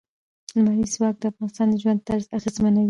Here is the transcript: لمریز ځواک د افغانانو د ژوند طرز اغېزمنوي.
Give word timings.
لمریز 0.55 0.91
ځواک 0.95 1.15
د 1.21 1.23
افغانانو 1.31 1.73
د 1.79 1.81
ژوند 1.83 1.99
طرز 2.07 2.25
اغېزمنوي. 2.37 2.79